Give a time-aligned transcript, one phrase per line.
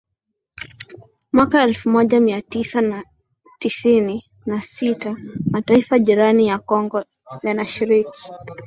[1.33, 3.03] mwaka elfu moja Mia Tisa na
[3.59, 5.15] tisini na sita
[5.51, 7.03] Mataifa jirani ya Kongo
[7.43, 8.31] yanashiriki